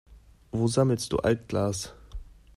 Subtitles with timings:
[0.51, 1.93] Wo sammelst du Altglas?